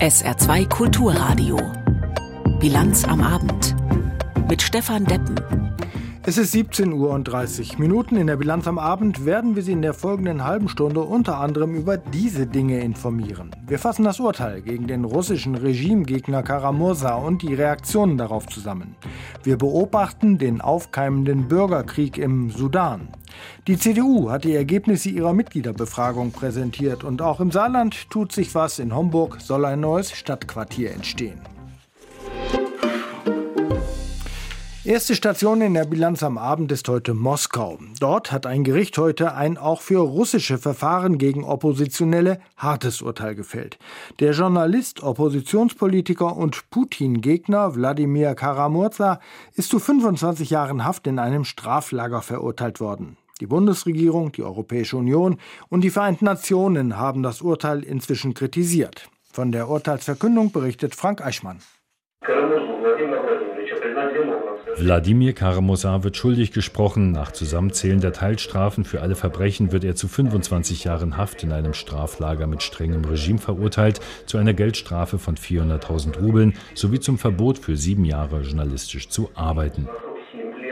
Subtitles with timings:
[0.00, 1.58] SR2 Kulturradio.
[2.60, 3.74] Bilanz am Abend.
[4.48, 5.34] Mit Stefan Deppen.
[6.24, 8.16] Es ist 17 Uhr und 30 Minuten.
[8.16, 11.74] In der Bilanz am Abend werden wir Sie in der folgenden halben Stunde unter anderem
[11.74, 13.52] über diese Dinge informieren.
[13.66, 18.96] Wir fassen das Urteil gegen den russischen Regimegegner Karamursa und die Reaktionen darauf zusammen.
[19.44, 23.08] Wir beobachten den aufkeimenden Bürgerkrieg im Sudan.
[23.66, 28.80] Die CDU hat die Ergebnisse ihrer Mitgliederbefragung präsentiert und auch im Saarland tut sich was.
[28.80, 31.40] In Homburg soll ein neues Stadtquartier entstehen.
[34.88, 37.78] Erste Station in der Bilanz am Abend ist heute Moskau.
[38.00, 43.78] Dort hat ein Gericht heute ein auch für russische Verfahren gegen Oppositionelle hartes Urteil gefällt.
[44.18, 49.20] Der Journalist, Oppositionspolitiker und Putin-Gegner Wladimir Karamurza
[49.56, 53.18] ist zu 25 Jahren Haft in einem Straflager verurteilt worden.
[53.42, 55.36] Die Bundesregierung, die Europäische Union
[55.68, 59.10] und die Vereinten Nationen haben das Urteil inzwischen kritisiert.
[59.30, 61.58] Von der Urteilsverkündung berichtet Frank Eichmann.
[64.80, 67.10] Wladimir Karamosa wird schuldig gesprochen.
[67.10, 71.74] Nach Zusammenzählen der Teilstrafen für alle Verbrechen wird er zu 25 Jahren Haft in einem
[71.74, 77.76] Straflager mit strengem Regime verurteilt, zu einer Geldstrafe von 400.000 Rubeln sowie zum Verbot für
[77.76, 79.88] sieben Jahre journalistisch zu arbeiten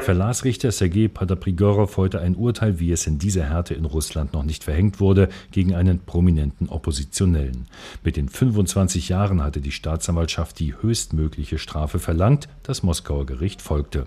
[0.00, 4.44] verlas Richter Sergei Padaprigorow heute ein Urteil, wie es in dieser Härte in Russland noch
[4.44, 7.66] nicht verhängt wurde, gegen einen prominenten Oppositionellen.
[8.02, 14.06] Mit den 25 Jahren hatte die Staatsanwaltschaft die höchstmögliche Strafe verlangt, das Moskauer Gericht folgte.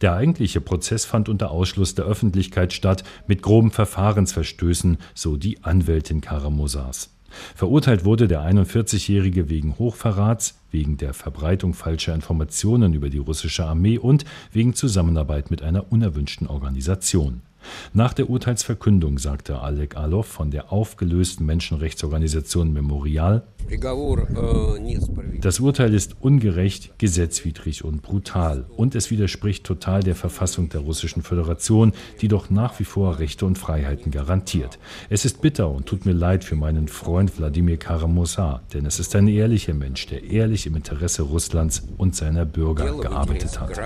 [0.00, 6.20] Der eigentliche Prozess fand unter Ausschluss der Öffentlichkeit statt, mit groben Verfahrensverstößen, so die Anwältin
[6.20, 7.13] Karamosas.
[7.54, 13.98] Verurteilt wurde der 41-Jährige wegen Hochverrats, wegen der Verbreitung falscher Informationen über die russische Armee
[13.98, 17.42] und wegen Zusammenarbeit mit einer unerwünschten Organisation.
[17.92, 23.42] Nach der Urteilsverkündung sagte Alek Alov von der aufgelösten Menschenrechtsorganisation Memorial,
[25.40, 31.22] das Urteil ist ungerecht, gesetzwidrig und brutal und es widerspricht total der Verfassung der Russischen
[31.22, 34.78] Föderation, die doch nach wie vor Rechte und Freiheiten garantiert.
[35.08, 39.16] Es ist bitter und tut mir leid für meinen Freund Wladimir Karamosa, denn es ist
[39.16, 43.80] ein ehrlicher Mensch, der ehrlich im Interesse Russlands und seiner Bürger gearbeitet hat.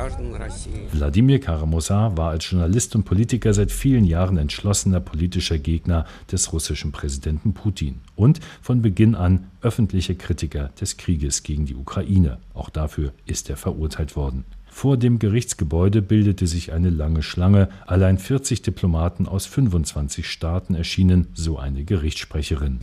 [0.92, 6.92] Wladimir Karamosa war als Journalist und Politiker seit vielen Jahren entschlossener politischer Gegner des russischen
[6.92, 12.38] Präsidenten Putin und von Beginn an öffentliche Kritiker des Krieges gegen die Ukraine.
[12.54, 14.44] Auch dafür ist er verurteilt worden.
[14.80, 17.68] Vor dem Gerichtsgebäude bildete sich eine lange Schlange.
[17.88, 22.78] Allein 40 Diplomaten aus 25 Staaten erschienen, so eine Gerichtssprecherin.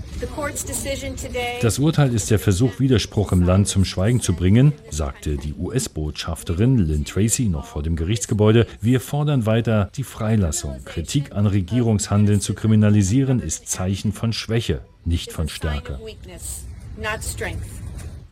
[1.61, 6.79] Das Urteil ist der Versuch, Widerspruch im Land zum Schweigen zu bringen, sagte die US-Botschafterin
[6.79, 8.67] Lynn Tracy noch vor dem Gerichtsgebäude.
[8.81, 10.83] Wir fordern weiter die Freilassung.
[10.83, 15.97] Kritik an Regierungshandeln zu kriminalisieren ist Zeichen von Schwäche, nicht von Stärke.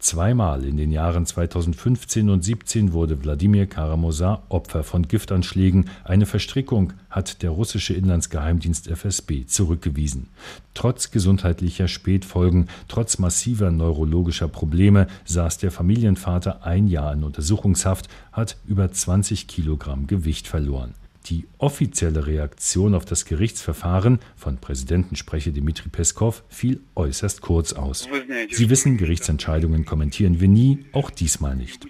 [0.03, 5.90] Zweimal in den Jahren 2015 und 2017 wurde Wladimir Karamosa Opfer von Giftanschlägen.
[6.03, 10.28] Eine Verstrickung hat der russische Inlandsgeheimdienst FSB zurückgewiesen.
[10.74, 18.58] Trotz gesundheitlicher Spätfolgen, trotz massiver neurologischer Probleme saß der Familienvater ein Jahr in Untersuchungshaft, hat
[18.68, 20.96] über 20 Kilogramm Gewicht verloren.
[21.28, 28.09] Die offizielle Reaktion auf das Gerichtsverfahren von Präsidentensprecher Dmitri Peskov fiel äußerst kurz aus.
[28.51, 31.88] Sie wissen, Gerichtsentscheidungen kommentieren wir nie, auch diesmal nicht.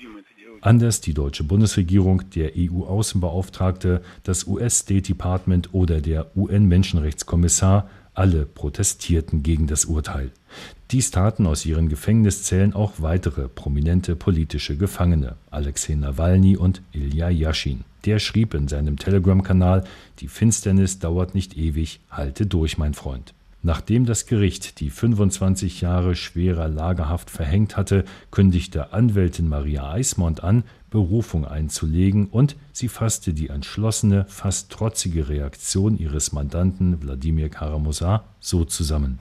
[0.61, 9.67] Anders die deutsche Bundesregierung, der EU-Außenbeauftragte, das US-State Department oder der UN-Menschenrechtskommissar, alle protestierten gegen
[9.67, 10.31] das Urteil.
[10.91, 17.83] Dies taten aus ihren Gefängniszellen auch weitere prominente politische Gefangene, Alexei Nawalny und Ilya Yashin.
[18.05, 19.85] Der schrieb in seinem Telegram-Kanal:
[20.19, 23.33] Die Finsternis dauert nicht ewig, halte durch, mein Freund.
[23.65, 30.65] Nachdem das Gericht die 25 Jahre schwerer Lagerhaft verhängt hatte, kündigte Anwältin Maria Eismond an,
[30.89, 38.65] Berufung einzulegen und sie fasste die entschlossene, fast trotzige Reaktion ihres Mandanten Wladimir Karamosa so
[38.65, 39.17] zusammen.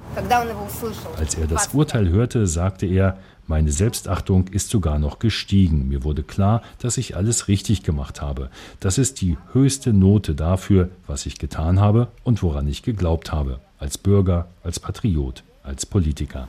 [1.16, 5.86] Als er das Urteil hörte, sagte er, meine Selbstachtung ist sogar noch gestiegen.
[5.86, 8.50] Mir wurde klar, dass ich alles richtig gemacht habe.
[8.80, 13.60] Das ist die höchste Note dafür, was ich getan habe und woran ich geglaubt habe
[13.82, 16.46] als Bürger, als Patriot, als Politiker.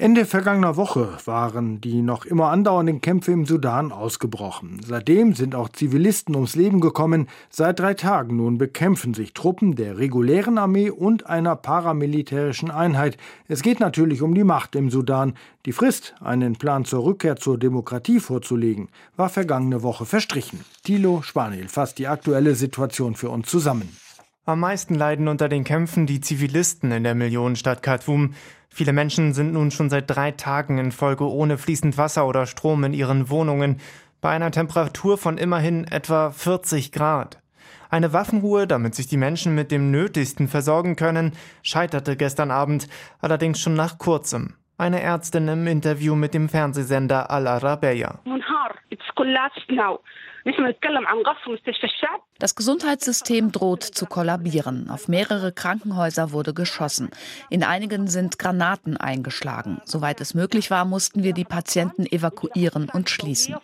[0.00, 4.78] Ende vergangener Woche waren die noch immer andauernden Kämpfe im Sudan ausgebrochen.
[4.86, 7.26] Seitdem sind auch Zivilisten ums Leben gekommen.
[7.50, 13.16] Seit drei Tagen nun bekämpfen sich Truppen der regulären Armee und einer paramilitärischen Einheit.
[13.48, 15.34] Es geht natürlich um die Macht im Sudan.
[15.66, 20.60] Die Frist, einen Plan zur Rückkehr zur Demokratie vorzulegen, war vergangene Woche verstrichen.
[20.84, 23.96] Thilo Spanil fasst die aktuelle Situation für uns zusammen.
[24.48, 28.32] Am meisten leiden unter den Kämpfen die Zivilisten in der Millionenstadt Khartoum.
[28.68, 32.84] Viele Menschen sind nun schon seit drei Tagen in Folge ohne fließend Wasser oder Strom
[32.84, 33.80] in ihren Wohnungen,
[34.20, 37.38] bei einer Temperatur von immerhin etwa 40 Grad.
[37.90, 41.32] Eine Waffenruhe, damit sich die Menschen mit dem Nötigsten versorgen können,
[41.62, 42.88] scheiterte gestern Abend,
[43.20, 44.54] allerdings schon nach kurzem.
[44.76, 48.20] Eine Ärztin im Interview mit dem Fernsehsender Al Arabiya.
[52.38, 54.88] Das Gesundheitssystem droht zu kollabieren.
[54.90, 57.10] Auf mehrere Krankenhäuser wurde geschossen.
[57.50, 59.80] In einigen sind Granaten eingeschlagen.
[59.84, 63.56] Soweit es möglich war, mussten wir die Patienten evakuieren und schließen.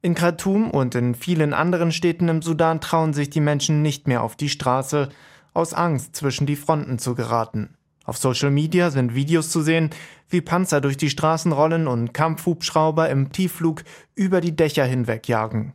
[0.00, 4.22] In Khartoum und in vielen anderen Städten im Sudan trauen sich die Menschen nicht mehr
[4.22, 5.08] auf die Straße,
[5.54, 7.77] aus Angst zwischen die Fronten zu geraten.
[8.08, 9.90] Auf Social Media sind Videos zu sehen,
[10.30, 13.82] wie Panzer durch die Straßen rollen und Kampfhubschrauber im Tiefflug
[14.14, 15.74] über die Dächer hinweg jagen.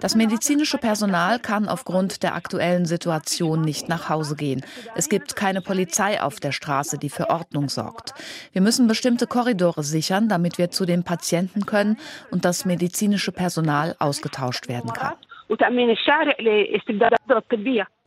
[0.00, 4.64] Das medizinische Personal kann aufgrund der aktuellen Situation nicht nach Hause gehen.
[4.94, 8.14] Es gibt keine Polizei auf der Straße, die für Ordnung sorgt.
[8.52, 11.98] Wir müssen bestimmte Korridore sichern, damit wir zu den Patienten können
[12.30, 15.12] und das medizinische Personal ausgetauscht werden kann.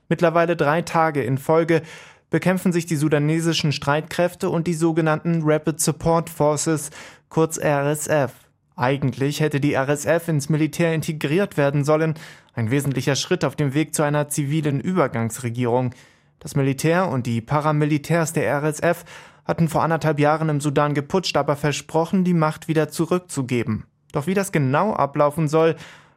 [0.09, 1.81] Mittlerweile drei Tage in Folge
[2.29, 6.89] bekämpfen sich die sudanesischen Streitkräfte und die sogenannten Rapid Support Forces,
[7.29, 8.31] kurz RSF.
[8.75, 12.15] Eigentlich hätte die RSF ins Militär integriert werden sollen,
[12.53, 15.93] ein wesentlicher Schritt auf dem Weg zu einer zivilen Übergangsregierung.
[16.39, 19.05] Das Militär und die Paramilitärs der RSF
[19.45, 23.85] hatten vor anderthalb Jahren im Sudan geputscht, aber versprochen, die Macht wieder zurückzugeben.
[24.11, 25.75] Doch wie das genau ablaufen soll,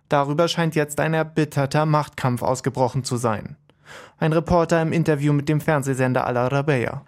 [0.08, 3.56] darüber scheint jetzt ein erbitterter Machtkampf ausgebrochen zu sein.
[4.18, 7.02] Ein Reporter im Interview mit dem Fernsehsender Al Arabiya.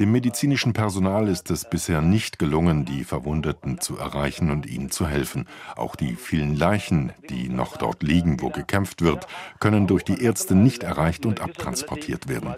[0.00, 5.06] Dem medizinischen Personal ist es bisher nicht gelungen, die Verwundeten zu erreichen und ihnen zu
[5.06, 5.48] helfen.
[5.76, 9.26] Auch die vielen Leichen, die noch dort liegen, wo gekämpft wird,
[9.60, 12.54] können durch die Ärzte nicht erreicht und abtransportiert werden.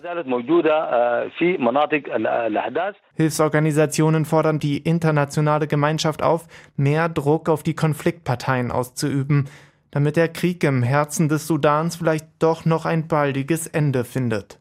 [3.15, 6.47] Hilfsorganisationen fordern die internationale Gemeinschaft auf,
[6.77, 9.49] mehr Druck auf die Konfliktparteien auszuüben
[9.91, 14.61] damit der Krieg im Herzen des Sudans vielleicht doch noch ein baldiges Ende findet.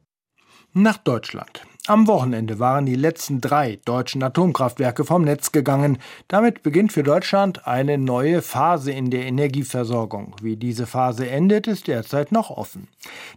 [0.74, 1.64] Nach Deutschland.
[1.88, 6.00] Am Wochenende waren die letzten drei deutschen Atomkraftwerke vom Netz gegangen.
[6.28, 10.36] Damit beginnt für Deutschland eine neue Phase in der Energieversorgung.
[10.42, 12.90] Wie diese Phase endet, ist derzeit noch offen.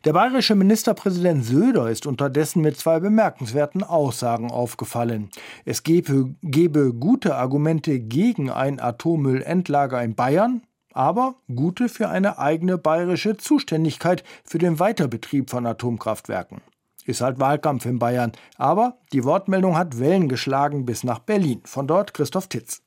[0.05, 5.31] Der bayerische Ministerpräsident Söder ist unterdessen mit zwei bemerkenswerten Aussagen aufgefallen.
[5.65, 12.79] Es gebe, gebe gute Argumente gegen ein Atommüllendlager in Bayern, aber gute für eine eigene
[12.79, 16.61] bayerische Zuständigkeit für den Weiterbetrieb von Atomkraftwerken.
[17.05, 21.61] Ist halt Wahlkampf in Bayern, aber die Wortmeldung hat Wellen geschlagen bis nach Berlin.
[21.65, 22.83] Von dort Christoph Titz.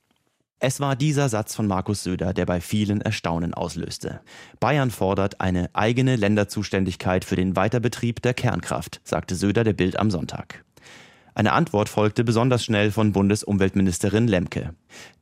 [0.60, 4.20] Es war dieser Satz von Markus Söder, der bei vielen Erstaunen auslöste.
[4.60, 10.10] Bayern fordert eine eigene Länderzuständigkeit für den Weiterbetrieb der Kernkraft, sagte Söder der Bild am
[10.10, 10.64] Sonntag.
[11.36, 14.74] Eine Antwort folgte besonders schnell von Bundesumweltministerin Lemke.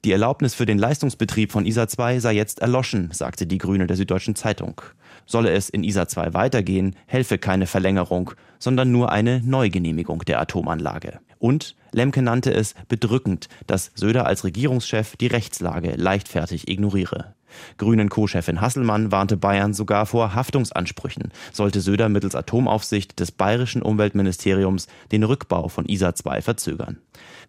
[0.04, 3.96] Die Erlaubnis für den Leistungsbetrieb von ISA 2 sei jetzt erloschen, sagte die Grüne der
[3.96, 4.82] Süddeutschen Zeitung.
[5.24, 11.20] Solle es in ISA 2 weitergehen, helfe keine Verlängerung, sondern nur eine Neugenehmigung der Atomanlage.
[11.38, 17.34] Und Lemke nannte es bedrückend, dass Söder als Regierungschef die Rechtslage leichtfertig ignoriere.
[17.76, 24.88] Grünen Co-Chefin Hasselmann warnte Bayern sogar vor Haftungsansprüchen, sollte Söder mittels Atomaufsicht des bayerischen Umweltministeriums
[25.12, 26.98] den Rückbau von ISA 2 verzögern.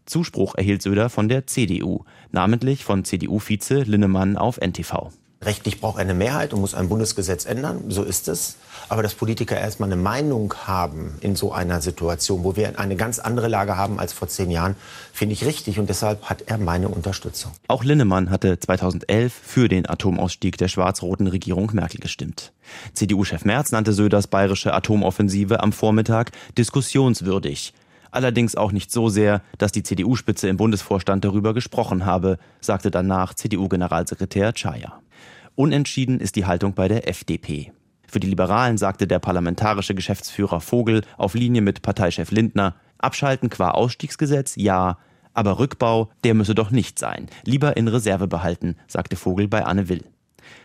[0.05, 5.12] Zuspruch erhielt Söder von der CDU, namentlich von CDU-Vize Linnemann auf NTV.
[5.45, 8.55] Rechtlich braucht eine Mehrheit und muss ein Bundesgesetz ändern, so ist es.
[8.89, 13.19] Aber dass Politiker erstmal eine Meinung haben in so einer Situation, wo wir eine ganz
[13.19, 14.75] andere Lage haben als vor zehn Jahren,
[15.12, 17.51] finde ich richtig und deshalb hat er meine Unterstützung.
[17.67, 22.53] Auch Linnemann hatte 2011 für den Atomausstieg der schwarz-roten Regierung Merkel gestimmt.
[22.93, 27.73] CDU-Chef Merz nannte Söders bayerische Atomoffensive am Vormittag diskussionswürdig.
[28.12, 33.33] Allerdings auch nicht so sehr, dass die CDU-Spitze im Bundesvorstand darüber gesprochen habe, sagte danach
[33.33, 35.00] CDU-Generalsekretär Chaya.
[35.55, 37.72] Unentschieden ist die Haltung bei der FDP.
[38.07, 43.72] Für die Liberalen sagte der parlamentarische Geschäftsführer Vogel auf Linie mit Parteichef Lindner, abschalten qua
[43.72, 44.98] Ausstiegsgesetz, ja,
[45.33, 47.27] aber Rückbau, der müsse doch nicht sein.
[47.43, 50.03] Lieber in Reserve behalten, sagte Vogel bei Anne Will.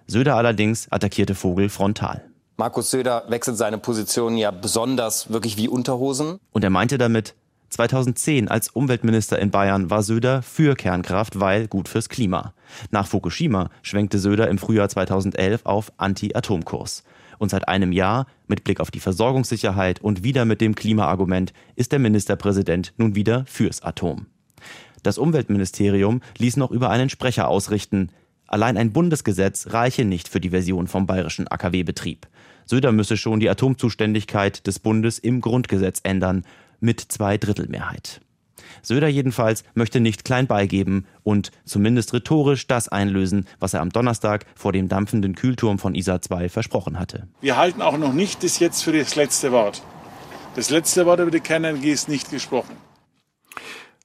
[0.07, 2.25] Söder allerdings attackierte Vogel frontal.
[2.57, 6.38] Markus Söder wechselt seine Position ja besonders wirklich wie Unterhosen.
[6.50, 7.35] Und er meinte damit,
[7.70, 12.54] 2010 als Umweltminister in Bayern war Söder für Kernkraft, weil gut fürs Klima.
[12.90, 17.04] Nach Fukushima schwenkte Söder im Frühjahr 2011 auf Anti-Atomkurs.
[17.38, 21.92] Und seit einem Jahr, mit Blick auf die Versorgungssicherheit und wieder mit dem Klimaargument, ist
[21.92, 24.26] der Ministerpräsident nun wieder fürs Atom.
[25.02, 28.10] Das Umweltministerium ließ noch über einen Sprecher ausrichten,
[28.46, 32.26] allein ein Bundesgesetz reiche nicht für die Version vom bayerischen AKW-Betrieb.
[32.64, 36.44] Söder müsse schon die Atomzuständigkeit des Bundes im Grundgesetz ändern,
[36.80, 38.20] mit Zweidrittelmehrheit.
[38.82, 44.47] Söder jedenfalls möchte nicht klein beigeben und zumindest rhetorisch das einlösen, was er am Donnerstag
[44.54, 47.28] vor dem dampfenden Kühlturm von ISA 2 versprochen hatte.
[47.40, 49.82] Wir halten auch noch nicht das jetzt für das letzte Wort.
[50.54, 52.76] Das letzte Wort über die Kernenergie ist nicht gesprochen.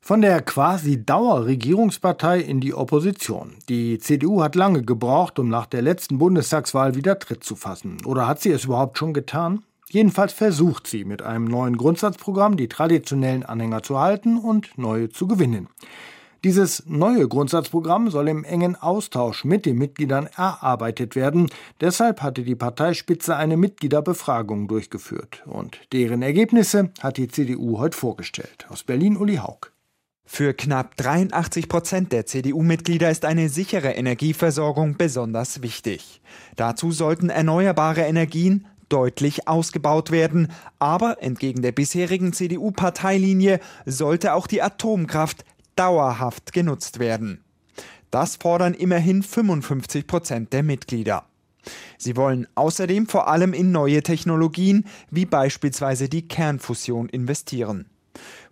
[0.01, 3.55] Von der quasi Dauerregierungspartei in die Opposition.
[3.69, 8.03] Die CDU hat lange gebraucht, um nach der letzten Bundestagswahl wieder Tritt zu fassen.
[8.05, 9.63] Oder hat sie es überhaupt schon getan?
[9.89, 15.27] Jedenfalls versucht sie mit einem neuen Grundsatzprogramm die traditionellen Anhänger zu halten und neue zu
[15.27, 15.67] gewinnen.
[16.43, 21.49] Dieses neue Grundsatzprogramm soll im engen Austausch mit den Mitgliedern erarbeitet werden.
[21.79, 25.43] Deshalb hatte die Parteispitze eine Mitgliederbefragung durchgeführt.
[25.45, 28.67] Und deren Ergebnisse hat die CDU heute vorgestellt.
[28.69, 29.71] Aus Berlin Uli Haug.
[30.25, 36.21] Für knapp 83 Prozent der CDU-Mitglieder ist eine sichere Energieversorgung besonders wichtig.
[36.55, 44.61] Dazu sollten erneuerbare Energien, deutlich ausgebaut werden, aber entgegen der bisherigen CDU-Parteilinie sollte auch die
[44.61, 45.43] Atomkraft
[45.75, 47.43] dauerhaft genutzt werden.
[48.11, 51.25] Das fordern immerhin 55 Prozent der Mitglieder.
[51.97, 57.87] Sie wollen außerdem vor allem in neue Technologien wie beispielsweise die Kernfusion investieren.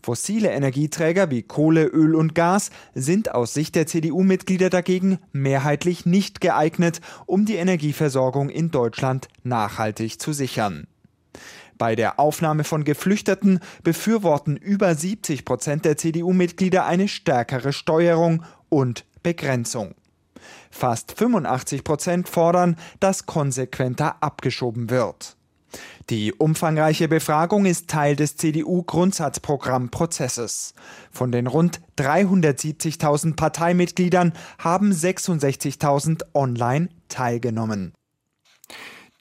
[0.01, 6.41] Fossile Energieträger wie Kohle, Öl und Gas sind aus Sicht der CDU-Mitglieder dagegen mehrheitlich nicht
[6.41, 10.87] geeignet, um die Energieversorgung in Deutschland nachhaltig zu sichern.
[11.77, 19.05] Bei der Aufnahme von Geflüchteten befürworten über 70 Prozent der CDU-Mitglieder eine stärkere Steuerung und
[19.23, 19.95] Begrenzung.
[20.69, 25.37] Fast 85 Prozent fordern, dass konsequenter abgeschoben wird.
[26.09, 30.73] Die umfangreiche Befragung ist Teil des CDU-Grundsatzprogrammprozesses.
[31.11, 37.93] Von den rund 370.000 Parteimitgliedern haben 66.000 online teilgenommen.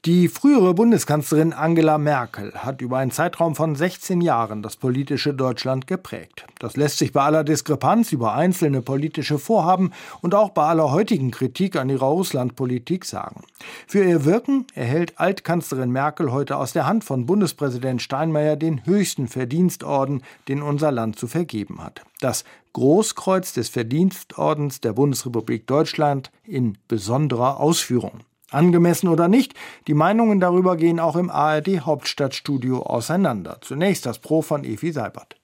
[0.05, 5.85] Die frühere Bundeskanzlerin Angela Merkel hat über einen Zeitraum von 16 Jahren das politische Deutschland
[5.85, 6.47] geprägt.
[6.57, 9.91] Das lässt sich bei aller Diskrepanz über einzelne politische Vorhaben
[10.21, 13.43] und auch bei aller heutigen Kritik an ihrer Russlandpolitik sagen.
[13.85, 19.27] Für ihr Wirken erhält Altkanzlerin Merkel heute aus der Hand von Bundespräsident Steinmeier den höchsten
[19.27, 22.01] Verdienstorden, den unser Land zu vergeben hat.
[22.21, 22.43] Das
[22.73, 28.21] Großkreuz des Verdienstordens der Bundesrepublik Deutschland in besonderer Ausführung.
[28.51, 29.55] Angemessen oder nicht,
[29.87, 33.57] die Meinungen darüber gehen auch im ARD Hauptstadtstudio auseinander.
[33.61, 35.40] Zunächst das Pro von Evi Seibert.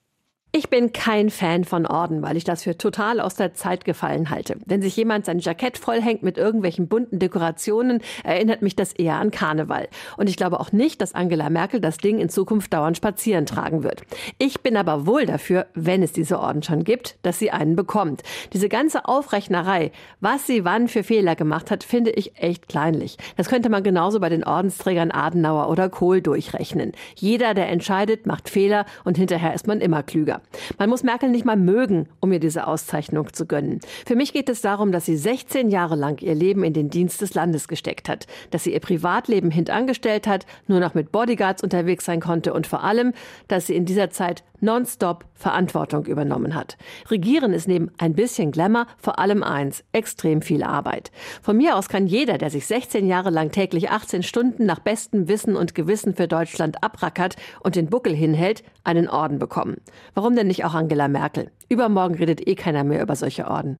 [0.58, 4.28] Ich bin kein Fan von Orden, weil ich das für total aus der Zeit gefallen
[4.28, 4.56] halte.
[4.66, 9.30] Wenn sich jemand sein Jackett vollhängt mit irgendwelchen bunten Dekorationen, erinnert mich das eher an
[9.30, 9.86] Karneval.
[10.16, 13.84] Und ich glaube auch nicht, dass Angela Merkel das Ding in Zukunft dauernd spazieren tragen
[13.84, 14.02] wird.
[14.38, 18.24] Ich bin aber wohl dafür, wenn es diese Orden schon gibt, dass sie einen bekommt.
[18.52, 23.16] Diese ganze Aufrechnerei, was sie wann für Fehler gemacht hat, finde ich echt kleinlich.
[23.36, 26.94] Das könnte man genauso bei den Ordensträgern Adenauer oder Kohl durchrechnen.
[27.14, 30.40] Jeder, der entscheidet, macht Fehler und hinterher ist man immer klüger.
[30.78, 33.80] Man muss Merkel nicht mal mögen, um ihr diese Auszeichnung zu gönnen.
[34.06, 37.20] Für mich geht es darum, dass sie 16 Jahre lang ihr Leben in den Dienst
[37.20, 42.04] des Landes gesteckt hat, dass sie ihr Privatleben hintangestellt hat, nur noch mit Bodyguards unterwegs
[42.04, 43.12] sein konnte und vor allem,
[43.48, 46.76] dass sie in dieser Zeit nonstop Verantwortung übernommen hat.
[47.10, 51.10] Regieren ist neben ein bisschen Glamour vor allem eins, extrem viel Arbeit.
[51.42, 55.28] Von mir aus kann jeder, der sich 16 Jahre lang täglich 18 Stunden nach bestem
[55.28, 59.76] Wissen und Gewissen für Deutschland abrackert und den Buckel hinhält, einen Orden bekommen.
[60.14, 61.50] Warum denn nicht auch Angela Merkel?
[61.68, 63.76] Übermorgen redet eh keiner mehr über solche Orden.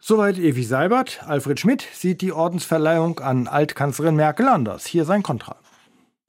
[0.00, 1.20] Soweit Evi Seibert.
[1.26, 4.86] Alfred Schmidt sieht die Ordensverleihung an Altkanzlerin Merkel anders.
[4.86, 5.56] Hier sein Kontra.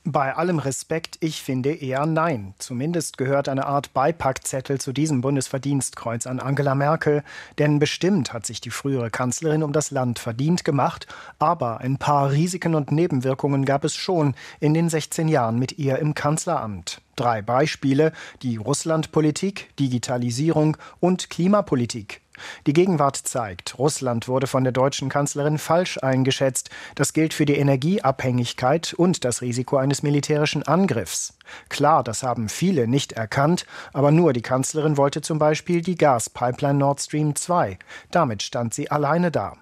[0.05, 2.53] Bei allem Respekt, ich finde eher nein.
[2.57, 7.21] Zumindest gehört eine Art Beipackzettel zu diesem Bundesverdienstkreuz an Angela Merkel,
[7.57, 11.05] denn bestimmt hat sich die frühere Kanzlerin um das Land verdient gemacht,
[11.37, 15.99] aber ein paar Risiken und Nebenwirkungen gab es schon in den 16 Jahren mit ihr
[15.99, 17.01] im Kanzleramt.
[17.17, 22.21] Drei Beispiele, die Russlandpolitik, Digitalisierung und Klimapolitik.
[22.67, 26.69] Die Gegenwart zeigt, Russland wurde von der deutschen Kanzlerin falsch eingeschätzt.
[26.95, 31.37] Das gilt für die Energieabhängigkeit und das Risiko eines militärischen Angriffs.
[31.69, 36.79] Klar, das haben viele nicht erkannt, aber nur die Kanzlerin wollte zum Beispiel die Gaspipeline
[36.79, 37.77] Nord Stream 2.
[38.11, 39.57] Damit stand sie alleine da.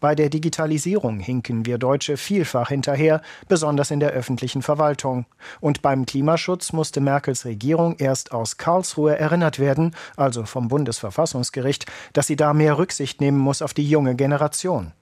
[0.00, 5.26] Bei der Digitalisierung hinken wir Deutsche vielfach hinterher, besonders in der öffentlichen Verwaltung.
[5.60, 12.26] Und beim Klimaschutz musste Merkels Regierung erst aus Karlsruhe erinnert werden, also vom Bundesverfassungsgericht, dass
[12.26, 14.92] sie da mehr Rücksicht nehmen muss auf die junge Generation.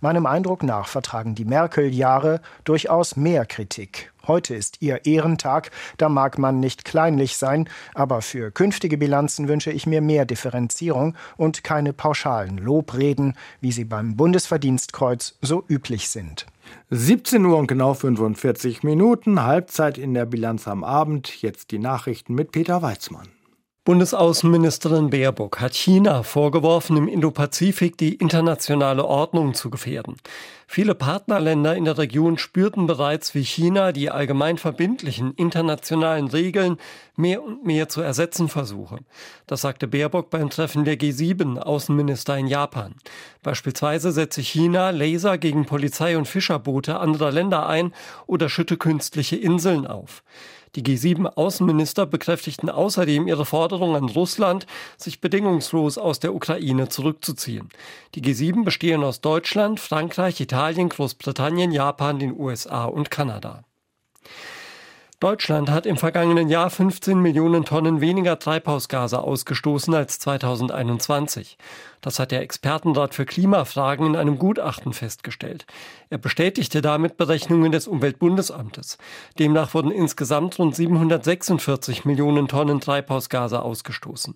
[0.00, 4.12] Meinem Eindruck nach vertragen die Merkel-Jahre durchaus mehr Kritik.
[4.26, 9.72] Heute ist ihr Ehrentag, da mag man nicht kleinlich sein, aber für künftige Bilanzen wünsche
[9.72, 16.46] ich mir mehr Differenzierung und keine pauschalen Lobreden, wie sie beim Bundesverdienstkreuz so üblich sind.
[16.90, 21.42] 17 Uhr und genau 45 Minuten, Halbzeit in der Bilanz am Abend.
[21.42, 23.28] Jetzt die Nachrichten mit Peter Weizmann.
[23.84, 30.18] Bundesaußenministerin Baerbock hat China vorgeworfen, im Indopazifik die internationale Ordnung zu gefährden.
[30.68, 36.76] Viele Partnerländer in der Region spürten bereits, wie China die allgemein verbindlichen internationalen Regeln
[37.16, 39.00] mehr und mehr zu ersetzen versuche.
[39.48, 42.94] Das sagte Baerbock beim Treffen der G7 Außenminister in Japan.
[43.42, 47.92] Beispielsweise setze China Laser gegen Polizei und Fischerboote anderer Länder ein
[48.28, 50.22] oder schütte künstliche Inseln auf.
[50.74, 57.68] Die G7-Außenminister bekräftigten außerdem ihre Forderung an Russland, sich bedingungslos aus der Ukraine zurückzuziehen.
[58.14, 63.64] Die G7 bestehen aus Deutschland, Frankreich, Italien, Großbritannien, Japan, den USA und Kanada.
[65.22, 71.58] Deutschland hat im vergangenen Jahr 15 Millionen Tonnen weniger Treibhausgase ausgestoßen als 2021.
[72.02, 75.66] Das hat der Expertenrat für Klimafragen in einem Gutachten festgestellt.
[76.10, 78.98] Er bestätigte damit Berechnungen des Umweltbundesamtes.
[79.38, 84.34] Demnach wurden insgesamt rund 746 Millionen Tonnen Treibhausgase ausgestoßen.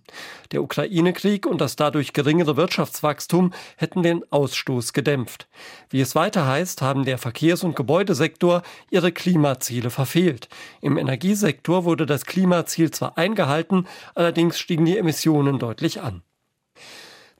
[0.53, 5.49] Der Ukraine-Krieg und das dadurch geringere Wirtschaftswachstum hätten den Ausstoß gedämpft.
[5.91, 10.49] Wie es weiter heißt, haben der Verkehrs- und Gebäudesektor ihre Klimaziele verfehlt.
[10.81, 16.23] Im Energiesektor wurde das Klimaziel zwar eingehalten, allerdings stiegen die Emissionen deutlich an.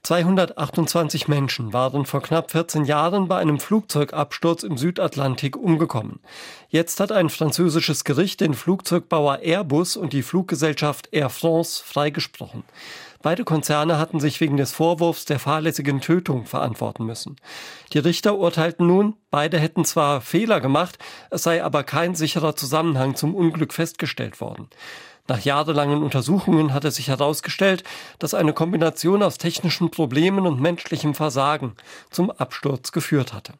[0.07, 6.21] 228 Menschen waren vor knapp 14 Jahren bei einem Flugzeugabsturz im Südatlantik umgekommen.
[6.69, 12.63] Jetzt hat ein französisches Gericht den Flugzeugbauer Airbus und die Fluggesellschaft Air France freigesprochen.
[13.21, 17.35] Beide Konzerne hatten sich wegen des Vorwurfs der fahrlässigen Tötung verantworten müssen.
[17.91, 20.99] Die Richter urteilten nun, beide hätten zwar Fehler gemacht,
[21.31, 24.69] es sei aber kein sicherer Zusammenhang zum Unglück festgestellt worden.
[25.27, 27.83] Nach jahrelangen Untersuchungen hat es sich herausgestellt,
[28.17, 31.75] dass eine Kombination aus technischen Problemen und menschlichem Versagen
[32.09, 33.53] zum Absturz geführt hatte.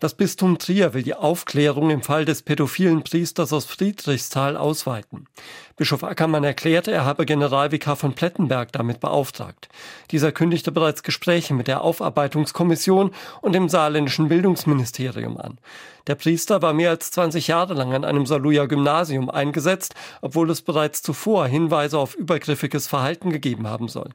[0.00, 5.26] Das Bistum Trier will die Aufklärung im Fall des pädophilen Priesters aus Friedrichsthal ausweiten.
[5.76, 9.68] Bischof Ackermann erklärte, er habe Generalvikar von Plettenberg damit beauftragt.
[10.10, 13.10] Dieser kündigte bereits Gespräche mit der Aufarbeitungskommission
[13.42, 15.58] und dem saarländischen Bildungsministerium an.
[16.06, 20.62] Der Priester war mehr als 20 Jahre lang an einem Saluja Gymnasium eingesetzt, obwohl es
[20.62, 24.08] bereits zuvor Hinweise auf übergriffiges Verhalten gegeben haben soll.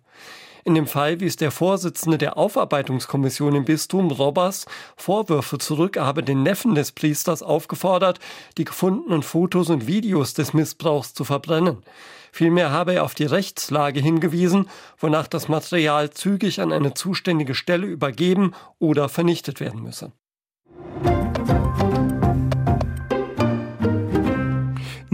[0.68, 4.66] In dem Fall wies der Vorsitzende der Aufarbeitungskommission im Bistum Robbers
[4.98, 8.20] Vorwürfe zurück, habe den Neffen des Priesters aufgefordert,
[8.58, 11.84] die gefundenen Fotos und Videos des Missbrauchs zu verbrennen.
[12.32, 17.86] Vielmehr habe er auf die Rechtslage hingewiesen, wonach das Material zügig an eine zuständige Stelle
[17.86, 20.14] übergeben oder vernichtet werden müsse.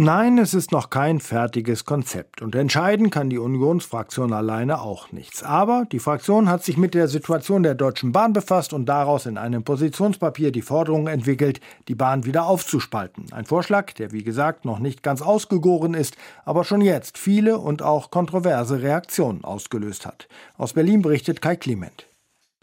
[0.03, 5.43] Nein, es ist noch kein fertiges Konzept und entscheiden kann die Unionsfraktion alleine auch nichts.
[5.43, 9.37] Aber die Fraktion hat sich mit der Situation der Deutschen Bahn befasst und daraus in
[9.37, 13.31] einem Positionspapier die Forderung entwickelt, die Bahn wieder aufzuspalten.
[13.31, 17.83] Ein Vorschlag, der wie gesagt noch nicht ganz ausgegoren ist, aber schon jetzt viele und
[17.83, 20.27] auch kontroverse Reaktionen ausgelöst hat.
[20.57, 22.07] Aus Berlin berichtet Kai Clement.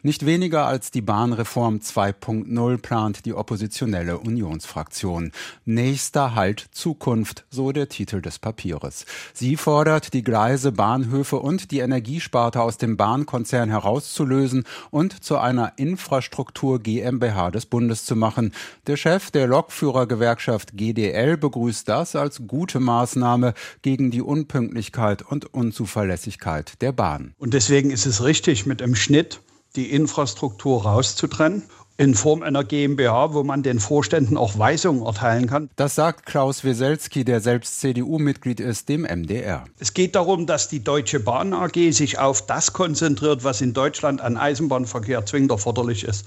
[0.04, 5.32] Nicht weniger als die Bahnreform 2.0 plant die oppositionelle Unionsfraktion.
[5.64, 9.06] Nächster Halt Zukunft, so der Titel des Papiers.
[9.34, 15.72] Sie fordert, die Gleise, Bahnhöfe und die Energiesparte aus dem Bahnkonzern herauszulösen und zu einer
[15.78, 18.52] Infrastruktur GmbH des Bundes zu machen.
[18.86, 26.80] Der Chef der Lokführergewerkschaft GDL begrüßt das als gute Maßnahme gegen die Unpünktlichkeit und Unzuverlässigkeit
[26.82, 27.34] der Bahn.
[27.36, 29.40] Und deswegen ist es richtig, mit dem Schnitt
[29.76, 31.62] die Infrastruktur rauszutrennen
[31.98, 35.68] in Form einer GmbH, wo man den Vorständen auch Weisungen erteilen kann.
[35.74, 39.64] Das sagt Klaus Wieselski, der selbst CDU-Mitglied ist, dem MDR.
[39.80, 44.20] Es geht darum, dass die Deutsche Bahn AG sich auf das konzentriert, was in Deutschland
[44.20, 46.24] an Eisenbahnverkehr zwingend erforderlich ist.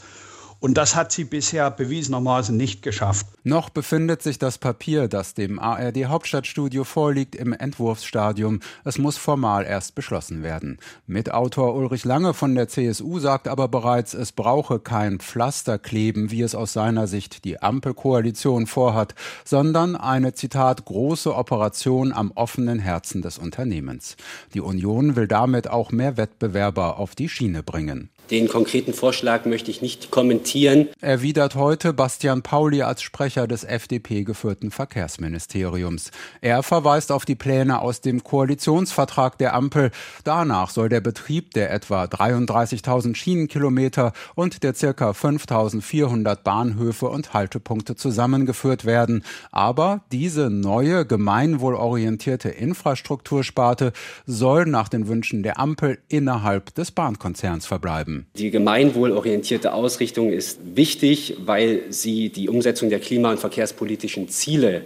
[0.62, 3.26] Und das hat sie bisher bewiesenermaßen nicht geschafft.
[3.44, 8.60] Noch befindet sich das Papier, das dem ARD Hauptstadtstudio vorliegt, im Entwurfsstadium.
[8.86, 10.78] Es muss formal erst beschlossen werden.
[11.08, 16.54] Mitautor Ulrich Lange von der CSU sagt aber bereits, es brauche kein Pflasterkleben, wie es
[16.54, 23.40] aus seiner Sicht die Ampelkoalition vorhat, sondern eine, Zitat, große Operation am offenen Herzen des
[23.40, 24.16] Unternehmens.
[24.54, 28.12] Die Union will damit auch mehr Wettbewerber auf die Schiene bringen.
[28.32, 30.88] Den konkreten Vorschlag möchte ich nicht kommentieren.
[31.02, 36.12] Erwidert heute Bastian Pauli als Sprecher des FDP-geführten Verkehrsministeriums.
[36.40, 39.92] Er verweist auf die Pläne aus dem Koalitionsvertrag der Ampel.
[40.24, 45.12] Danach soll der Betrieb der etwa 33.000 Schienenkilometer und der ca.
[45.12, 49.26] 5.400 Bahnhöfe und Haltepunkte zusammengeführt werden.
[49.52, 53.92] Aber diese neue gemeinwohlorientierte Infrastruktursparte
[54.26, 58.21] soll nach den Wünschen der Ampel innerhalb des Bahnkonzerns verbleiben.
[58.36, 64.84] Die gemeinwohlorientierte Ausrichtung ist wichtig, weil sie die Umsetzung der klima- und verkehrspolitischen Ziele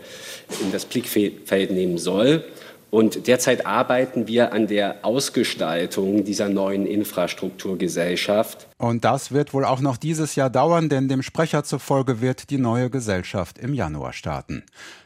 [0.61, 2.43] in das Blickfeld nehmen soll.
[2.91, 8.67] Und derzeit arbeiten wir an der Ausgestaltung dieser neuen Infrastrukturgesellschaft.
[8.77, 12.57] Und das wird wohl auch noch dieses Jahr dauern, denn dem Sprecher zufolge wird die
[12.57, 14.63] neue Gesellschaft im Januar starten.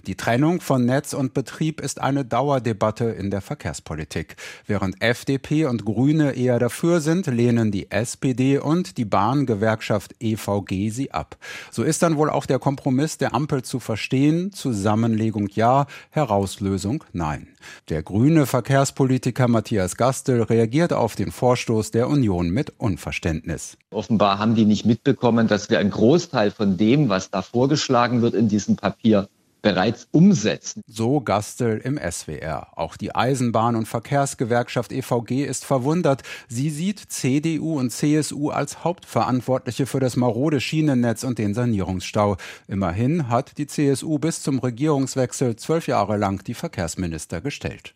[0.08, 4.38] Die Trennung von Netz und Betrieb ist eine Dauerdebatte in der Verkehrspolitik.
[4.66, 11.12] Während FDP und Grüne eher dafür sind, lehnen die SPD und die Bahngewerkschaft EVG sie
[11.12, 11.38] ab.
[11.70, 14.52] So ist dann wohl auch der Kompromiss der Ampel zu verstehen.
[14.52, 17.50] Zusammenlegung ja, Herauslösung nein.
[17.90, 23.59] Der grüne Verkehrspolitiker Matthias Gastel reagiert auf den Vorstoß der Union mit Unverständnis.
[23.92, 28.34] Offenbar haben die nicht mitbekommen, dass wir einen Großteil von dem, was da vorgeschlagen wird
[28.34, 29.30] in diesem Papier,
[29.62, 30.84] bereits umsetzen.
[30.88, 32.78] So Gastel im SWR.
[32.78, 36.24] Auch die Eisenbahn- und Verkehrsgewerkschaft EVG ist verwundert.
[36.48, 42.38] Sie sieht CDU und CSU als Hauptverantwortliche für das marode Schienennetz und den Sanierungsstau.
[42.68, 47.94] Immerhin hat die CSU bis zum Regierungswechsel zwölf Jahre lang die Verkehrsminister gestellt.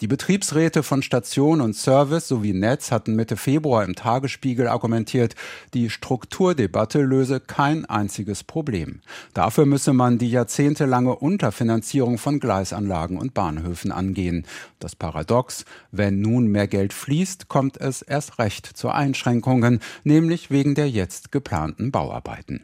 [0.00, 5.34] Die Betriebsräte von Station und Service sowie Netz hatten Mitte Februar im Tagesspiegel argumentiert,
[5.72, 9.00] die Strukturdebatte löse kein einziges Problem.
[9.32, 14.46] Dafür müsse man die jahrzehntelang jahrelange Unterfinanzierung von Gleisanlagen und Bahnhöfen angehen.
[14.78, 20.74] Das Paradox, wenn nun mehr Geld fließt, kommt es erst recht zu Einschränkungen, nämlich wegen
[20.74, 22.62] der jetzt geplanten Bauarbeiten.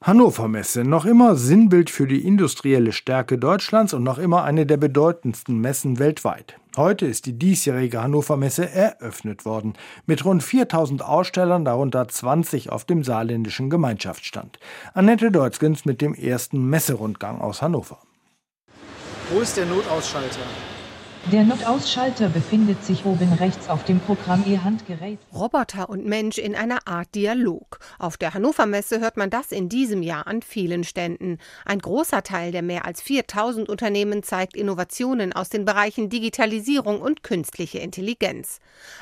[0.00, 4.76] Hannover Messe, noch immer Sinnbild für die industrielle Stärke Deutschlands und noch immer eine der
[4.76, 6.56] bedeutendsten Messen weltweit.
[6.76, 9.74] Heute ist die diesjährige Hannover Messe eröffnet worden,
[10.06, 14.58] mit rund 4000 Ausstellern, darunter 20 auf dem saarländischen Gemeinschaftsstand.
[14.92, 17.98] Annette Deutzgens mit dem ersten Messerundgang aus Hannover.
[19.30, 20.40] Wo ist der Notausschalter?
[21.32, 25.18] Der Notausschalter befindet sich oben rechts auf dem Programm E-Handgerät.
[25.32, 27.78] Roboter und Mensch in einer Art Dialog.
[27.98, 31.38] Auf der Hannover Messe hört man das in diesem Jahr an vielen Ständen.
[31.64, 37.22] Ein großer Teil der mehr als 4000 Unternehmen zeigt Innovationen aus den Bereichen Digitalisierung und
[37.22, 38.60] künstliche Intelligenz.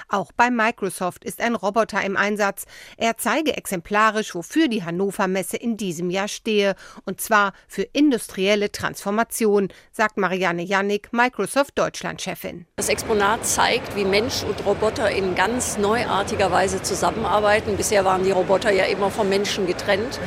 [0.08, 2.66] Auch bei Microsoft ist ein Roboter im Einsatz.
[2.98, 8.70] Er zeige exemplarisch, wofür die Hannover Messe in diesem Jahr stehe, und zwar für industrielle
[8.70, 12.11] Transformation, sagt Marianne Jannik, Microsoft Deutschland.
[12.12, 12.66] Deutschlandchefin.
[12.76, 17.76] Das Exponat zeigt, wie Mensch und Roboter in ganz neuartiger Weise zusammenarbeiten.
[17.76, 20.20] Bisher waren die Roboter ja immer vom Menschen getrennt.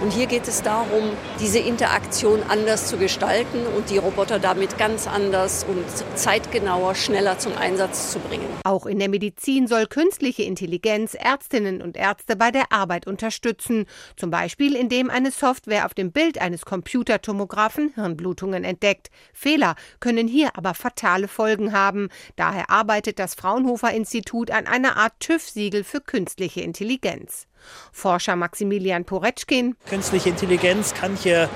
[0.00, 5.08] Und hier geht es darum, diese Interaktion anders zu gestalten und die Roboter damit ganz
[5.08, 5.84] anders und
[6.16, 8.46] zeitgenauer, schneller zum Einsatz zu bringen.
[8.62, 13.86] Auch in der Medizin soll künstliche Intelligenz Ärztinnen und Ärzte bei der Arbeit unterstützen.
[14.16, 19.10] Zum Beispiel, indem eine Software auf dem Bild eines Computertomographen Hirnblutungen entdeckt.
[19.32, 22.08] Fehler können hier aber fatale Folgen haben.
[22.36, 27.47] Daher arbeitet das Fraunhofer Institut an einer Art TÜV-Siegel für künstliche Intelligenz.
[27.92, 29.76] Forscher Maximilian Poretschkin.
[29.88, 31.48] Künstliche Intelligenz kann hier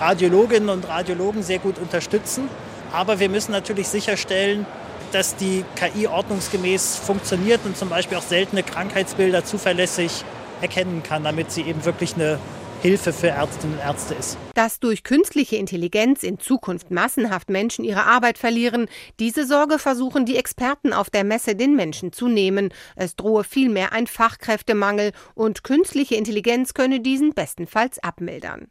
[0.00, 2.48] Radiologinnen und Radiologen sehr gut unterstützen.
[2.92, 4.66] Aber wir müssen natürlich sicherstellen,
[5.12, 10.24] dass die KI ordnungsgemäß funktioniert und zum Beispiel auch seltene Krankheitsbilder zuverlässig
[10.60, 12.38] erkennen kann, damit sie eben wirklich eine
[12.82, 14.38] Hilfe für Ärztinnen und Ärzte ist.
[14.54, 18.88] Dass durch künstliche Intelligenz in Zukunft massenhaft Menschen ihre Arbeit verlieren,
[19.18, 22.72] diese Sorge versuchen die Experten auf der Messe den Menschen zu nehmen.
[22.96, 28.68] Es drohe vielmehr ein Fachkräftemangel und künstliche Intelligenz könne diesen bestenfalls abmildern.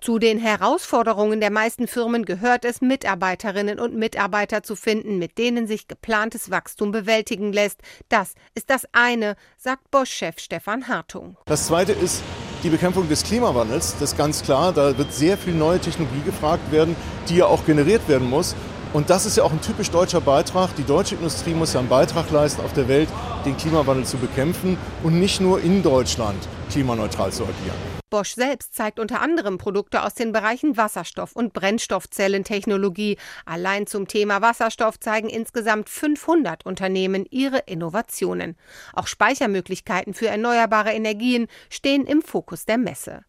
[0.00, 5.68] Zu den Herausforderungen der meisten Firmen gehört es, Mitarbeiterinnen und Mitarbeiter zu finden, mit denen
[5.68, 7.80] sich geplantes Wachstum bewältigen lässt.
[8.08, 11.36] Das ist das eine, sagt Bosch-Chef Stefan Hartung.
[11.46, 12.22] Das zweite ist,
[12.62, 13.94] die Bekämpfung des Klimawandels.
[13.98, 14.72] Das ist ganz klar.
[14.72, 16.96] Da wird sehr viel neue Technologie gefragt werden,
[17.28, 18.54] die ja auch generiert werden muss.
[18.92, 20.74] Und das ist ja auch ein typisch deutscher Beitrag.
[20.76, 23.08] Die deutsche Industrie muss ja einen Beitrag leisten, auf der Welt
[23.44, 26.38] den Klimawandel zu bekämpfen und nicht nur in Deutschland
[26.70, 28.01] klimaneutral zu agieren.
[28.12, 33.16] Bosch selbst zeigt unter anderem Produkte aus den Bereichen Wasserstoff- und Brennstoffzellentechnologie.
[33.46, 38.56] Allein zum Thema Wasserstoff zeigen insgesamt 500 Unternehmen ihre Innovationen.
[38.92, 43.24] Auch Speichermöglichkeiten für erneuerbare Energien stehen im Fokus der Messe.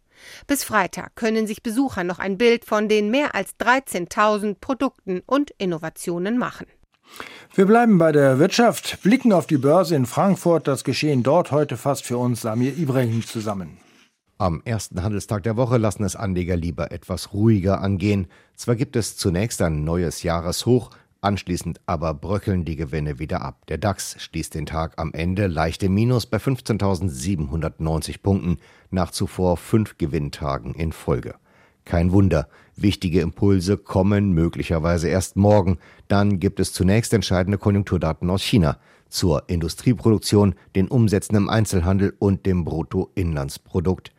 [0.48, 5.52] Bis Freitag können sich Besucher noch ein Bild von den mehr als 13.000 Produkten und
[5.60, 6.67] Innovationen machen.
[7.56, 10.67] Wir bleiben bei der Wirtschaft, blicken auf die Börse in Frankfurt.
[10.67, 13.83] Das Geschehen dort heute fast für uns Samir Ibrahim zusammen.
[14.39, 18.28] Am ersten Handelstag der Woche lassen es Anleger lieber etwas ruhiger angehen.
[18.56, 20.89] Zwar gibt es zunächst ein neues Jahreshoch,
[21.22, 23.65] anschließend aber bröckeln die Gewinne wieder ab.
[23.67, 28.58] Der DAX schließt den Tag am Ende leicht im Minus bei 15.790 Punkten
[28.89, 31.36] nach zuvor fünf Gewinntagen in Folge.
[31.86, 35.78] Kein Wunder, wichtige Impulse kommen möglicherweise erst morgen.
[36.08, 42.48] Dann gibt es zunächst entscheidende Konjunkturdaten aus China zur Industrieproduktion, den Umsätzen im Einzelhandel und
[42.48, 44.12] dem Bruttoinlandsprodukt.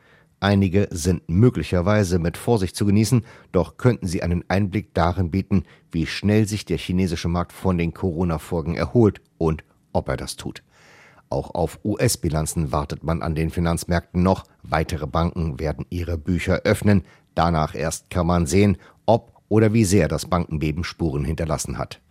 [0.45, 6.05] Einige sind möglicherweise mit Vorsicht zu genießen, doch könnten sie einen Einblick darin bieten, wie
[6.05, 10.63] schnell sich der chinesische Markt von den Corona-Folgen erholt und ob er das tut.
[11.31, 14.45] Auch auf US-Bilanzen wartet man an den Finanzmärkten noch.
[14.63, 17.05] Weitere Banken werden ihre Bücher öffnen.
[17.35, 18.77] Danach erst kann man sehen,
[19.07, 22.03] ob oder wie sehr das Bankenbeben Spuren hinterlassen hat.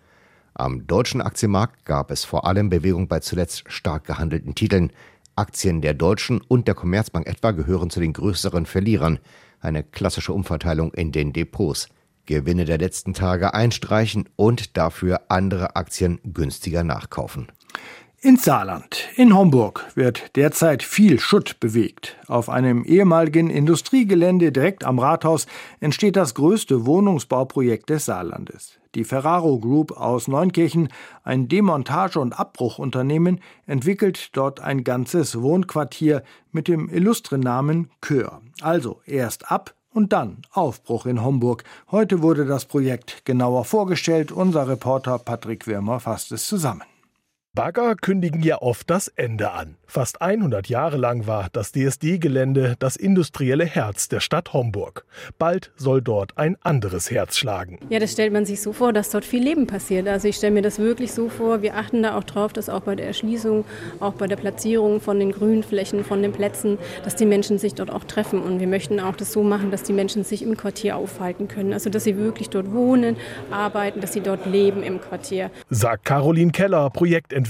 [0.56, 4.91] Am deutschen Aktienmarkt gab es vor allem Bewegung bei zuletzt stark gehandelten Titeln.
[5.36, 9.19] Aktien der Deutschen und der Commerzbank etwa gehören zu den größeren Verlierern.
[9.60, 11.89] Eine klassische Umverteilung in den Depots.
[12.26, 17.48] Gewinne der letzten Tage einstreichen und dafür andere Aktien günstiger nachkaufen.
[18.22, 22.15] Ins Saarland, in Homburg, wird derzeit viel Schutt bewegt.
[22.28, 25.46] Auf einem ehemaligen Industriegelände direkt am Rathaus
[25.82, 28.80] entsteht das größte Wohnungsbauprojekt des Saarlandes.
[28.95, 30.89] Die Ferraro Group aus Neunkirchen,
[31.23, 38.41] ein Demontage- und Abbruchunternehmen, entwickelt dort ein ganzes Wohnquartier mit dem illustren Namen Kör.
[38.62, 41.63] Also erst ab und dann Aufbruch in Homburg.
[41.91, 44.32] Heute wurde das Projekt genauer vorgestellt.
[44.32, 46.84] Unser Reporter Patrick Wirmer fasst es zusammen.
[47.56, 49.78] Bagger kündigen ja oft das Ende an.
[49.86, 55.06] Fast 100 Jahre lang war das DSD-Gelände das industrielle Herz der Stadt Homburg.
[55.38, 57.78] Bald soll dort ein anderes Herz schlagen.
[57.89, 60.08] Ja, das stellt man sich so vor, dass dort viel Leben passiert.
[60.08, 61.62] Also ich stelle mir das wirklich so vor.
[61.62, 63.66] Wir achten da auch drauf, dass auch bei der Erschließung,
[64.00, 67.92] auch bei der Platzierung von den Grünflächen, von den Plätzen, dass die Menschen sich dort
[67.92, 68.42] auch treffen.
[68.42, 71.72] Und wir möchten auch das so machen, dass die Menschen sich im Quartier aufhalten können.
[71.72, 73.16] Also dass sie wirklich dort wohnen,
[73.52, 75.52] arbeiten, dass sie dort leben im Quartier.
[75.70, 77.42] Sagt Caroline Keller, Projektentwicklerin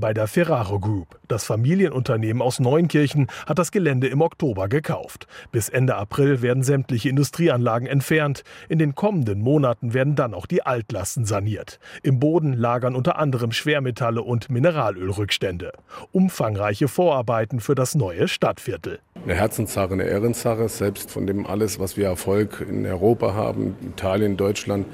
[0.00, 1.18] bei der Ferraro Group.
[1.28, 5.26] Das Familienunternehmen aus Neunkirchen hat das Gelände im Oktober gekauft.
[5.52, 8.44] Bis Ende April werden sämtliche Industrieanlagen entfernt.
[8.68, 11.78] In den kommenden Monaten werden dann auch die Altlasten saniert.
[12.02, 15.72] Im Boden lagern unter anderem Schwermetalle und Mineralölrückstände.
[16.12, 19.00] Umfangreiche Vorarbeiten für das neue Stadtviertel.
[19.28, 24.38] Eine Herzenssache, eine Ehrensache, selbst von dem alles, was wir Erfolg in Europa haben, Italien,
[24.38, 24.86] Deutschland,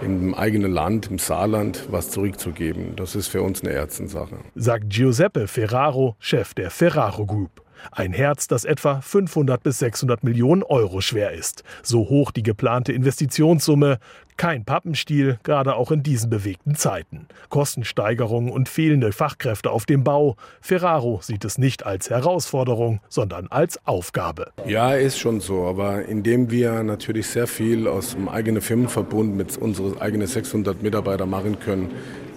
[0.00, 2.94] im eigenen Land, im Saarland, was zurückzugeben.
[2.94, 4.36] Das ist für uns eine Herzenssache.
[4.54, 7.62] Sagt Giuseppe Ferraro, Chef der Ferraro Group.
[7.90, 11.64] Ein Herz, das etwa 500 bis 600 Millionen Euro schwer ist.
[11.82, 13.98] So hoch die geplante Investitionssumme.
[14.40, 17.26] Kein Pappenstiel, gerade auch in diesen bewegten Zeiten.
[17.50, 20.36] Kostensteigerungen und fehlende Fachkräfte auf dem Bau.
[20.62, 24.50] Ferraro sieht es nicht als Herausforderung, sondern als Aufgabe.
[24.64, 25.64] Ja, ist schon so.
[25.66, 31.28] Aber indem wir natürlich sehr viel aus dem eigenen Firmenverbund mit unseren eigenen 600 Mitarbeitern
[31.28, 31.90] machen können,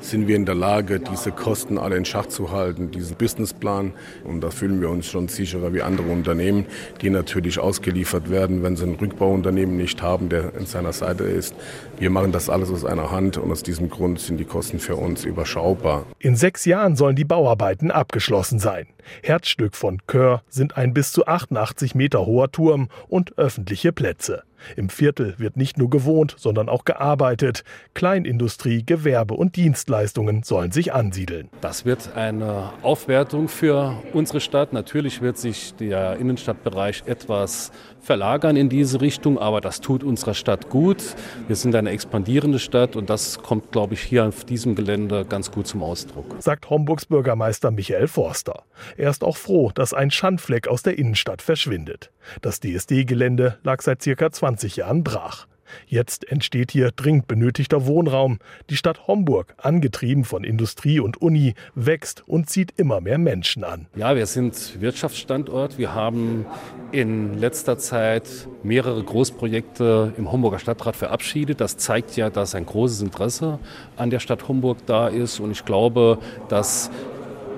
[0.04, 3.94] sind wir in der Lage, diese Kosten alle in Schach zu halten, diesen Businessplan.
[4.24, 6.66] Und da fühlen wir uns schon sicherer wie andere Unternehmen,
[7.02, 11.56] die natürlich ausgeliefert werden, wenn sie ein Rückbauunternehmen nicht haben, der an seiner Seite ist.
[12.04, 14.98] Wir machen das alles aus einer Hand und aus diesem Grund sind die Kosten für
[14.98, 16.06] uns überschaubar.
[16.20, 18.88] In sechs Jahren sollen die Bauarbeiten abgeschlossen sein.
[19.22, 24.44] Herzstück von Kör sind ein bis zu 88 Meter hoher Turm und öffentliche Plätze.
[24.76, 27.64] Im Viertel wird nicht nur gewohnt, sondern auch gearbeitet.
[27.94, 31.50] Kleinindustrie, Gewerbe und Dienstleistungen sollen sich ansiedeln.
[31.62, 34.74] Das wird eine Aufwertung für unsere Stadt.
[34.74, 37.72] Natürlich wird sich der Innenstadtbereich etwas
[38.04, 41.02] verlagern in diese Richtung, aber das tut unserer Stadt gut.
[41.48, 45.50] Wir sind eine expandierende Stadt und das kommt, glaube ich, hier auf diesem Gelände ganz
[45.50, 46.36] gut zum Ausdruck.
[46.40, 48.64] Sagt Homburgs Bürgermeister Michael Forster.
[48.98, 52.12] Er ist auch froh, dass ein Schandfleck aus der Innenstadt verschwindet.
[52.42, 55.48] Das DSD-Gelände lag seit circa 20 Jahren brach.
[55.88, 58.40] Jetzt entsteht hier dringend benötigter Wohnraum.
[58.70, 63.88] Die Stadt Homburg, angetrieben von Industrie und Uni, wächst und zieht immer mehr Menschen an.
[63.96, 65.78] Ja, wir sind Wirtschaftsstandort.
[65.78, 66.46] Wir haben
[66.92, 71.62] in letzter Zeit mehrere Großprojekte im Homburger Stadtrat verabschiedet.
[71.62, 73.60] Das zeigt ja, dass ein großes Interesse
[73.98, 75.40] an der Stadt Homburg da ist.
[75.40, 76.92] Und ich glaube, dass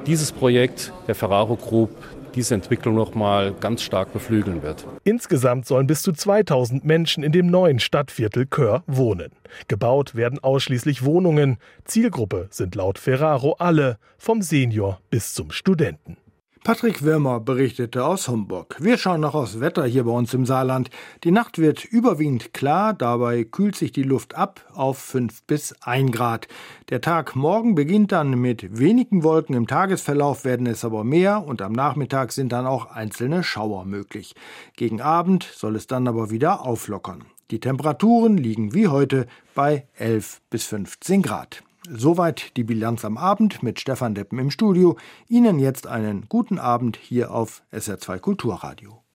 [0.06, 1.90] dieses Projekt der Ferraro Group
[2.36, 4.86] diese Entwicklung noch mal ganz stark beflügeln wird.
[5.04, 9.32] Insgesamt sollen bis zu 2000 Menschen in dem neuen Stadtviertel Kör wohnen.
[9.68, 11.58] Gebaut werden ausschließlich Wohnungen.
[11.86, 16.18] Zielgruppe sind laut Ferraro alle, vom Senior bis zum Studenten.
[16.66, 18.78] Patrick Wirmer berichtete aus Homburg.
[18.80, 20.90] Wir schauen noch aufs Wetter hier bei uns im Saarland.
[21.24, 26.12] Die Nacht wird überwiegend klar, dabei kühlt sich die Luft ab auf 5 bis 1
[26.12, 26.48] Grad.
[26.90, 31.62] Der Tag morgen beginnt dann mit wenigen Wolken, im Tagesverlauf werden es aber mehr und
[31.62, 34.34] am Nachmittag sind dann auch einzelne Schauer möglich.
[34.76, 37.26] Gegen Abend soll es dann aber wieder auflockern.
[37.52, 41.65] Die Temperaturen liegen wie heute bei 11 bis 15 Grad.
[41.90, 44.98] Soweit die Bilanz am Abend mit Stefan Deppen im Studio.
[45.28, 49.04] Ihnen jetzt einen guten Abend hier auf SR2 Kulturradio.